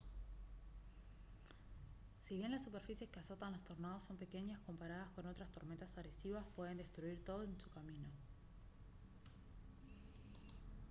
si 2.17 2.35
bien 2.35 2.49
las 2.51 2.63
superficies 2.63 3.11
que 3.11 3.19
azotan 3.19 3.51
los 3.53 3.63
tornados 3.63 4.01
son 4.01 4.17
pequeñas 4.17 4.57
comparadas 4.61 5.11
con 5.11 5.27
otras 5.27 5.51
tormentas 5.51 5.95
agresivas 5.95 6.43
pueden 6.55 6.77
destruir 6.77 7.23
todo 7.23 7.43
en 7.43 7.55
su 7.59 7.69
camino 7.69 8.09